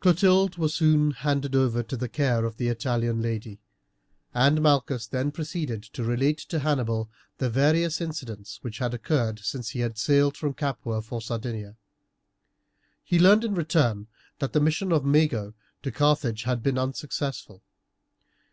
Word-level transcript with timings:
Clotilde 0.00 0.58
was 0.58 0.74
soon 0.74 1.12
handed 1.12 1.54
over 1.54 1.80
to 1.80 1.96
the 1.96 2.08
care 2.08 2.44
of 2.44 2.56
the 2.56 2.66
Italian 2.66 3.22
lady, 3.22 3.60
and 4.34 4.60
Malchus 4.60 5.06
then 5.06 5.30
proceeded 5.30 5.80
to 5.84 6.02
relate 6.02 6.38
to 6.38 6.58
Hannibal 6.58 7.08
the 7.38 7.48
various 7.48 8.00
incidents 8.00 8.58
which 8.62 8.78
had 8.78 8.92
occurred 8.94 9.38
since 9.38 9.68
he 9.68 9.78
had 9.78 9.96
sailed 9.96 10.36
from 10.36 10.54
Capua 10.54 11.02
for 11.02 11.22
Sardinia. 11.22 11.76
He 13.04 13.20
learned 13.20 13.44
in 13.44 13.54
return 13.54 14.08
that 14.40 14.52
the 14.52 14.60
mission 14.60 14.90
of 14.90 15.04
Mago 15.04 15.54
to 15.84 15.92
Carthage 15.92 16.42
had 16.42 16.64
been 16.64 16.78
unsuccessful. 16.78 17.62